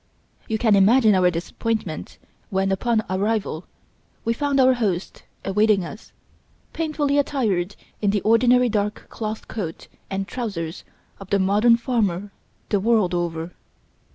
[0.47, 2.17] You can imagine our disappointment,
[2.49, 3.67] when, upon arrival,
[4.25, 6.11] we found our host awaiting us,
[6.73, 10.83] painfully attired in the ordinary dark cloth coat and trousers
[11.19, 12.31] of the modern farmer
[12.69, 13.53] the world over.